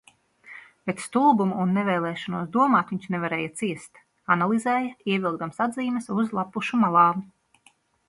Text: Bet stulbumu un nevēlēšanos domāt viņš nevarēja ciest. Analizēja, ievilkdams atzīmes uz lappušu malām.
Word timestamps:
Bet 0.89 1.01
stulbumu 1.03 1.59
un 1.63 1.75
nevēlēšanos 1.79 2.49
domāt 2.57 2.95
viņš 2.95 3.07
nevarēja 3.17 3.53
ciest. 3.61 4.03
Analizēja, 4.39 4.97
ievilkdams 5.15 5.65
atzīmes 5.69 6.15
uz 6.19 6.37
lappušu 6.41 6.85
malām. 6.87 7.27